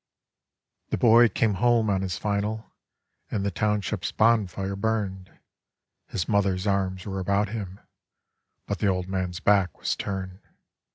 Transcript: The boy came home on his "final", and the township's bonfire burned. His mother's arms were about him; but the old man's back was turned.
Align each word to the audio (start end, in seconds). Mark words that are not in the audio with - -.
The 0.89 0.97
boy 0.97 1.29
came 1.29 1.53
home 1.61 1.87
on 1.91 2.01
his 2.01 2.17
"final", 2.17 2.73
and 3.29 3.45
the 3.45 3.51
township's 3.51 4.11
bonfire 4.11 4.75
burned. 4.75 5.29
His 6.07 6.27
mother's 6.27 6.65
arms 6.65 7.05
were 7.05 7.19
about 7.19 7.49
him; 7.49 7.79
but 8.65 8.79
the 8.79 8.87
old 8.87 9.07
man's 9.07 9.39
back 9.39 9.77
was 9.77 9.95
turned. 9.95 10.39